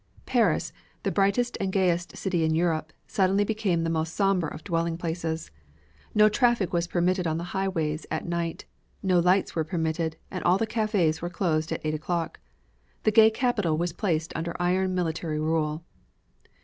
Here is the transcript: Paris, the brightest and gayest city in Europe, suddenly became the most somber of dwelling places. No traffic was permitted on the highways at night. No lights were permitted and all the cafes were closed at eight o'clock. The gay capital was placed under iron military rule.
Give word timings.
Paris, 0.25 0.73
the 1.03 1.11
brightest 1.11 1.59
and 1.61 1.71
gayest 1.71 2.17
city 2.17 2.43
in 2.43 2.55
Europe, 2.55 2.91
suddenly 3.05 3.43
became 3.43 3.83
the 3.83 3.87
most 3.91 4.15
somber 4.15 4.47
of 4.47 4.63
dwelling 4.63 4.97
places. 4.97 5.51
No 6.15 6.27
traffic 6.27 6.73
was 6.73 6.87
permitted 6.87 7.27
on 7.27 7.37
the 7.37 7.43
highways 7.53 8.07
at 8.09 8.25
night. 8.25 8.65
No 9.03 9.19
lights 9.19 9.55
were 9.55 9.63
permitted 9.63 10.17
and 10.31 10.43
all 10.43 10.57
the 10.57 10.65
cafes 10.65 11.21
were 11.21 11.29
closed 11.29 11.71
at 11.71 11.85
eight 11.85 11.93
o'clock. 11.93 12.39
The 13.03 13.11
gay 13.11 13.29
capital 13.29 13.77
was 13.77 13.93
placed 13.93 14.33
under 14.35 14.59
iron 14.59 14.95
military 14.95 15.39
rule. 15.39 15.85